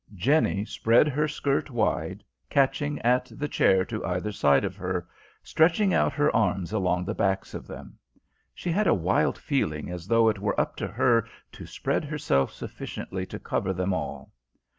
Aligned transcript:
Jenny 0.15 0.65
spread 0.65 1.07
her 1.09 1.27
skirt 1.27 1.69
wide, 1.69 2.23
catching 2.49 2.97
at 3.03 3.31
the 3.35 3.47
chair 3.47 3.85
to 3.85 4.03
either 4.03 4.31
side 4.31 4.65
of 4.65 4.75
her, 4.75 5.07
stretching 5.43 5.93
out 5.93 6.11
her 6.13 6.35
arms 6.35 6.73
along 6.73 7.05
the 7.05 7.13
backs 7.13 7.53
of 7.53 7.67
them. 7.67 7.99
She 8.55 8.71
had 8.71 8.87
a 8.87 8.95
wild 8.95 9.37
feeling 9.37 9.91
as 9.91 10.07
though 10.07 10.27
it 10.27 10.39
were 10.39 10.59
up 10.59 10.75
to 10.77 10.87
her 10.87 11.27
to 11.51 11.67
spread 11.67 12.03
herself 12.03 12.51
sufficiently 12.51 13.27
to 13.27 13.37
cover 13.37 13.73
them 13.73 13.93
all. 13.93 14.31